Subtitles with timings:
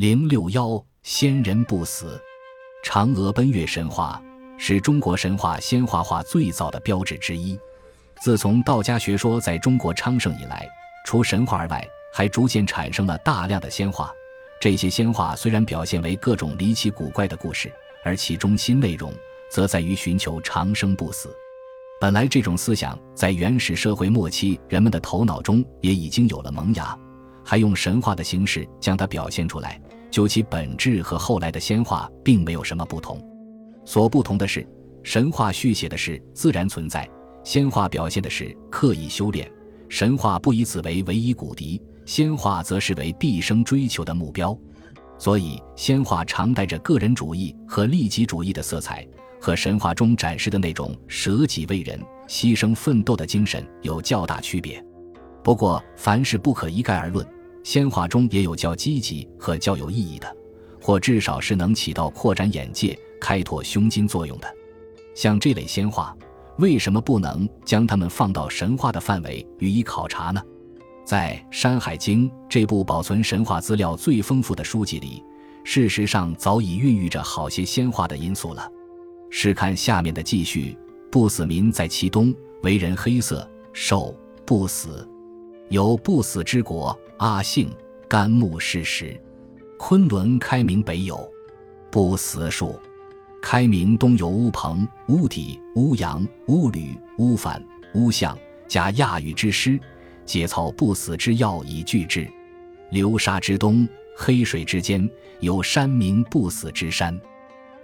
[0.00, 2.18] 零六幺，仙人不死。
[2.82, 4.18] 嫦娥奔月神话
[4.56, 7.60] 是中国神话仙话化最早的标志之一。
[8.22, 10.66] 自从道家学说在中国昌盛以来，
[11.04, 14.10] 除神话而外，还逐渐产生了大量的仙话。
[14.58, 17.70] 这些仙话虽然表现为各种离奇古怪的故事，
[18.02, 19.12] 而其中心内容
[19.50, 21.28] 则在于寻求长生不死。
[22.00, 26.98] 本来这种思想在原始社会末期人们的头脑中也已经有了萌芽。
[27.42, 29.80] 还用神话的形式将它表现出来，
[30.10, 33.20] 究其本质和后来的仙话并没有什么不同。
[33.84, 34.66] 所不同的是，
[35.02, 37.08] 神话续写的是自然存在，
[37.44, 39.50] 仙话表现的是刻意修炼。
[39.88, 44.56] 神话不以此为唯一骨笛，仙话则视为毕生追求的目标。
[45.18, 49.06] 所以，仙话常带着个人主义和利己主义的色彩，
[49.40, 54.82] 和神话中展示的那种舍己为人、牺牲奋斗的精神有较大区别。
[55.42, 57.26] 不过，凡事不可一概而论。
[57.62, 60.36] 仙话中也有较积极和较有意义的，
[60.80, 64.54] 或至少是能起到扩展眼界、开拓胸襟作用的。
[65.14, 66.16] 像这类仙话，
[66.58, 70.42] 为什么不能将它们放到神话的范围予以考察呢？
[71.04, 75.22] 在《山海经》这部保存神话资料最丰富的书籍里，
[75.64, 78.70] 事实上早已孕育着好些仙话的因素了。
[79.28, 80.76] 试看下面的记叙：
[81.10, 85.08] 不死民在其东，为人黑色，寿不死，
[85.68, 86.96] 有不死之国。
[87.20, 87.70] 阿姓
[88.08, 89.14] 甘木氏时，
[89.78, 91.30] 昆仑开明北有
[91.90, 92.80] 不死树，
[93.42, 97.62] 开明东有乌棚、乌底、乌阳、乌吕、乌反、
[97.92, 98.34] 乌象，
[98.66, 99.78] 加亚语之诗，
[100.24, 102.26] 皆操不死之药以拒之。
[102.90, 105.06] 流沙之东，黑水之间，
[105.40, 107.20] 有山名不死之山。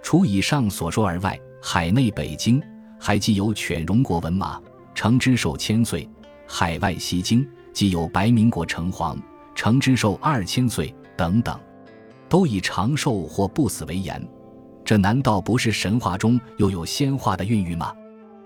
[0.01, 2.59] 除以上所说而外，海内北京
[2.99, 4.59] 还既有犬戎国文马，
[4.95, 6.09] 成之寿千岁；
[6.47, 7.47] 海外西京。
[7.77, 9.15] 既有白民国城隍
[9.53, 11.55] 成之寿二千岁等等，
[12.27, 14.19] 都以长寿或不死为言，
[14.83, 17.93] 这难道不是神话中又有仙话的孕育吗？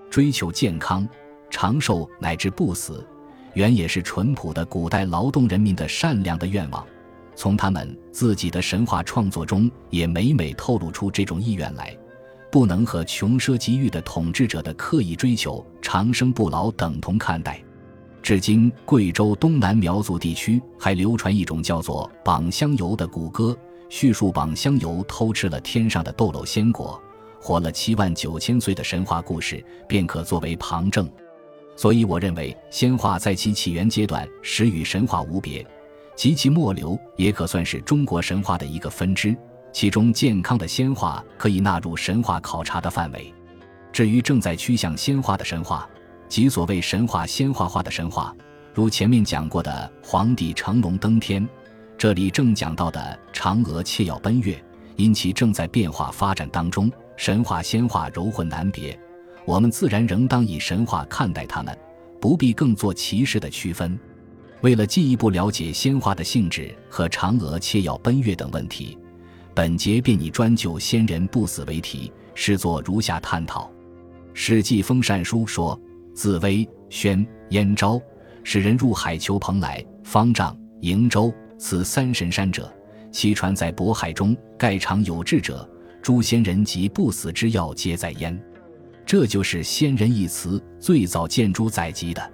[0.10, 1.08] 追求健康、
[1.50, 3.08] 长寿乃至不死，
[3.54, 6.86] 原也是淳朴的古代劳动人民的善良的愿望。
[7.34, 11.98] 从他们自己的神话创作中，也每每透露出这种意愿来，
[12.52, 17.64] 不能和穷奢极欲的统治者的刻意追求长生不老等同看待。
[18.22, 23.58] 至今，贵州东南苗族地区还流传一种叫做“榜香油”的古歌，
[23.90, 27.02] 叙述榜香油偷吃了天上的豆蔻仙果，
[27.40, 31.10] 活了七万九千岁的神话故事，便可作为旁证。
[31.76, 35.66] 所以，我认为仙话在其起源阶段时与神话无别，
[36.16, 39.36] 及其末流也可算是中国神话的一个分支。
[39.74, 43.34] 其中，健康的仙话可以纳入神话考察的范围。
[43.92, 45.90] 至于正在趋向仙话的神话，
[46.32, 48.34] 即所谓神话仙话化的神话，
[48.74, 51.46] 如前面讲过的皇帝乘龙登天，
[51.98, 54.58] 这里正讲到的嫦娥窃药奔月，
[54.96, 58.98] 因其正在变化发展当中，神话仙话柔混难别，
[59.44, 61.78] 我们自然仍当以神话看待它们，
[62.22, 64.00] 不必更做歧视的区分。
[64.62, 68.98] 为了进一步了解仙话的性质和嫦娥窃药奔月等问题，
[69.54, 73.66] 本节便以专就仙人不死为题，视作如下探讨。
[74.34, 75.78] 《史记·封禅书》说。
[76.14, 78.02] 自威、宣、燕昭，
[78.44, 82.72] 使人入海求蓬莱、方丈、瀛洲，此三神山者，
[83.12, 85.68] 其船在渤海中，盖常有志者，
[86.02, 88.40] 诸仙人及不死之药皆在焉。
[89.06, 92.32] 这就是“仙人”一词最早见诸载籍的。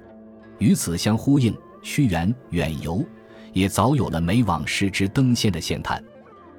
[0.60, 2.98] 与此相呼应，屈原《远游》
[3.54, 6.00] 也早有了每往视之登仙的羡叹。《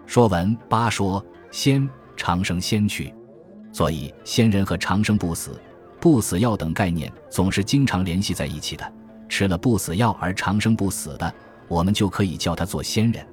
[0.07, 3.15] 说文》八说：“仙，长生仙去。”
[3.71, 5.61] 所以，仙人和长生不死。
[6.01, 8.93] 不死药等概念总是经常联系在一起的。
[9.29, 11.35] 吃了不死药而长生不死的，
[11.69, 13.27] 我们就可以叫他做仙人。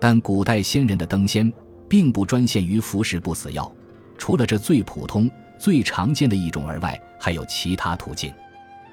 [0.00, 1.52] 但古代仙人的登仙，
[1.88, 3.70] 并不专限于服食不死药，
[4.16, 8.32] 除了这最普通、最常见的一种而外，还有其他途径。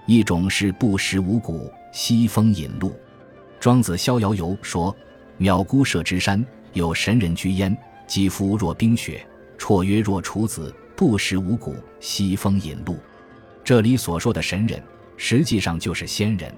[0.06, 2.94] 一种是不食五谷，西风引路。
[3.60, 4.96] 庄子《逍遥游》说
[5.40, 7.76] ：“渺孤舍之山，有神人居焉，
[8.06, 9.26] 肌肤若冰雪，
[9.58, 12.98] 绰约若处子。”不食五谷，西风引路。
[13.66, 14.82] 这里所说的神人，
[15.18, 16.54] 实际上就是仙人。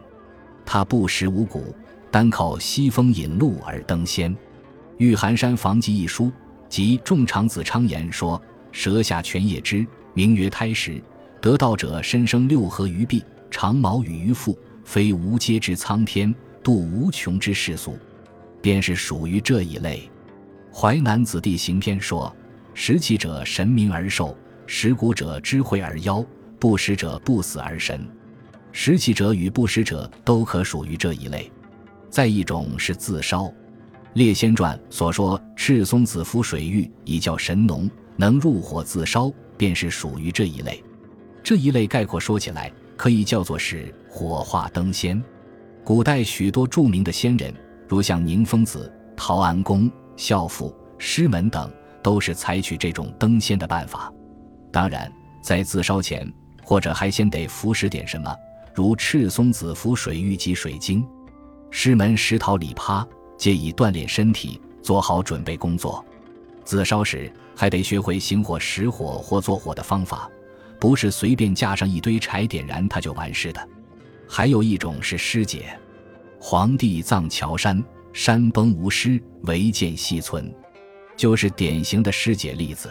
[0.64, 1.74] 他不食五谷，
[2.12, 4.32] 单靠西风引路而登仙。
[4.98, 6.32] 《玉寒山房记》一书，
[6.70, 8.40] 即众长子昌言说
[8.72, 11.02] ：“舌下泉液之，名曰胎石。
[11.42, 17.98] 得道者身生六合于臂，长毛羽于腹，非无阶之苍天，度无穷之世俗，
[18.62, 20.08] 便是属于这一类。”
[20.76, 22.32] 《淮南子弟行篇》说。
[22.80, 24.38] 食其者神明而寿，
[24.68, 26.24] 食谷者知慧而夭，
[26.60, 28.08] 不食者不死而神。
[28.72, 31.52] 食其者与不食者都可属于这一类。
[32.08, 33.52] 再一种是自烧，
[34.14, 40.82] 列仙传所说赤松子夫水域以叫神农，能入火自烧，便是属于这一类。
[41.44, 45.22] 这一类概括说起来，可以叫做是火化灯仙。
[45.84, 47.52] 古代许多著名的仙人，
[47.88, 51.72] 如像宁风子、陶安公、孝父、师门等，
[52.02, 54.12] 都是采取这种登仙的办法。
[54.72, 55.12] 当然，
[55.42, 56.32] 在自烧前，
[56.64, 58.36] 或者还先得服食点什么，
[58.74, 61.06] 如赤松子服水玉及水晶。
[61.72, 63.06] 师门石桃李趴，
[63.38, 66.04] 皆以锻炼身体，做好准备工作。
[66.64, 70.30] 自烧时，还得学会行火、识火或做火的方法。
[70.80, 73.68] 不是随便架上一堆柴点燃它就完事的，
[74.30, 75.78] 还有一种是尸解。
[76.40, 77.84] 皇帝葬乔山，
[78.14, 80.54] 山崩无尸，唯见西村，
[81.18, 82.90] 就是典型的尸解例子。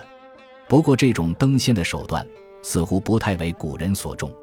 [0.69, 2.27] 不过这种登仙的手段
[2.61, 4.29] 似乎不太为古人所重。《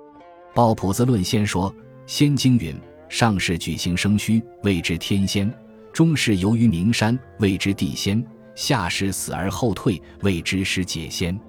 [0.56, 1.72] 抱朴子论仙》说
[2.08, 2.76] ：“仙经云，
[3.10, 5.48] 上世举行生虚，谓之天仙；
[5.92, 8.24] 中世游于名山，谓之地仙；
[8.56, 11.40] 下世死而后退，谓之尸解仙。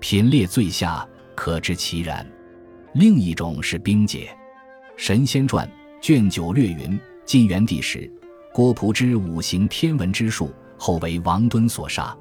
[0.00, 2.24] 贫列最下。”可知其然。
[2.92, 4.28] 另一种是冰解，
[4.98, 5.66] 《神仙传》
[6.00, 8.08] 卷九略云：晋元帝时，
[8.52, 10.52] 郭璞之五行天文之术，
[10.82, 12.12] 后为王敦所杀。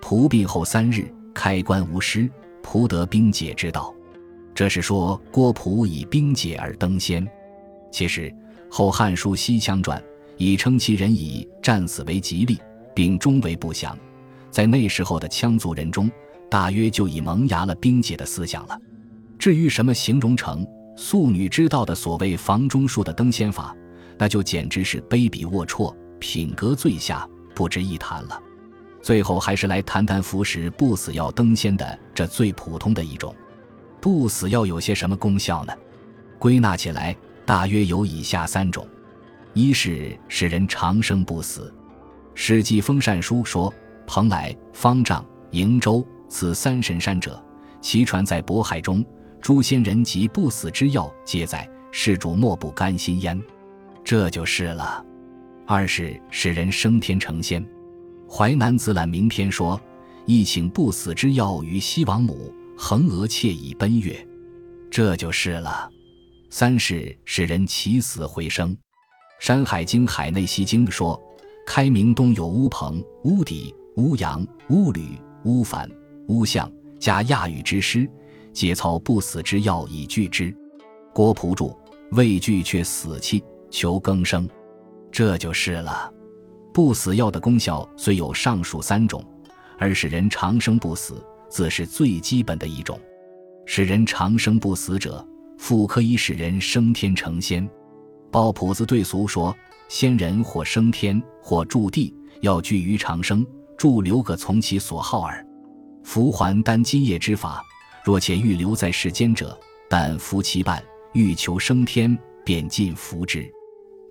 [0.00, 2.30] 璞病后三日，开棺无尸，
[2.62, 3.92] 仆得兵解之道。
[4.54, 7.26] 这是说郭璞以兵解而登仙。
[7.90, 8.30] 其实
[8.70, 9.98] 《后汉书·西羌传》
[10.36, 12.56] 已称其人以战死为吉利，
[12.94, 13.98] 并终为不祥。
[14.52, 16.08] 在那时候的羌族人中。
[16.48, 18.80] 大约就已萌芽了兵解的思想了。
[19.36, 20.64] 至于什么形容成
[20.96, 23.74] 素女之道的所谓房中术的登仙法，
[24.16, 28.40] 那就简直是卑鄙龌龊，品格最下，不值一谈了。
[29.02, 33.34] 最后还是来谈谈服食不死药登仙的这最普通的一种。
[34.00, 35.72] 不死药有些什么功效呢？
[36.38, 38.86] 归纳起来，大约有以下三种：
[39.54, 41.72] 一是使人长生不死。
[42.34, 43.72] 《史记·封禅书》说
[44.06, 47.40] ：“蓬莱、方丈、瀛洲。”此三神山者，
[47.80, 49.04] 其传在渤海中，
[49.40, 53.40] 诸仙人及不死之药皆在，施主莫不甘心焉。
[54.02, 55.04] 这就是了。
[55.66, 57.60] 二是使人升天成仙，
[58.30, 59.80] 《淮南子·览明篇》说
[60.24, 64.16] ：“一请不死之药于西王母，横娥妾以奔月。”
[64.88, 65.90] 这就是了。
[66.50, 68.72] 三是使人起死回生，
[69.40, 71.20] 《山海经·海内西经》说
[71.66, 75.90] ：“开明东有乌篷、乌底、乌羊、乌履、乌反。”
[76.28, 78.08] 乌象加亚语之诗，
[78.52, 80.52] 皆操不死之药以拒之。
[81.12, 81.76] 郭璞注：
[82.12, 84.48] 畏惧却死气，求更生，
[85.16, 86.12] 这就是了。
[86.74, 89.24] 不死药的功效虽有上述三种，
[89.78, 93.00] 而使人长生不死，自是最基本的一种。
[93.64, 95.26] 使人长生不死者，
[95.56, 97.66] 复可以使人升天成仙。
[98.30, 99.56] 鲍朴子对俗说：
[99.88, 103.42] 仙人或升天，或筑地，要居于长生，
[103.78, 105.42] 筑留可从其所好耳。
[106.04, 107.64] 服还丹金液之法，
[108.04, 109.58] 若且欲留在世间者，
[109.88, 110.84] 但服其半，
[111.14, 113.50] 欲求升天，便尽服之。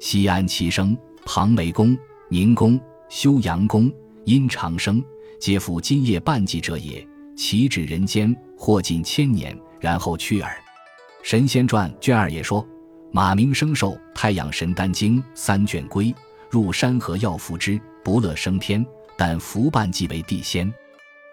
[0.05, 1.97] 西安齐生、庞梅公、
[2.29, 2.79] 宁公、
[3.09, 3.91] 修阳公
[4.25, 5.03] 阴长生，
[5.39, 7.03] 皆服金液半剂者也。
[7.35, 10.51] 岂止人间，或近千年，然后去耳。
[11.23, 12.63] 《神仙传》卷二也说：
[13.11, 16.13] 马明生寿太阳神丹经三卷归，
[16.51, 18.85] 入山河要服之，不乐升天，
[19.17, 20.71] 但服半即为地仙。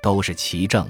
[0.03, 0.89] 都是其正。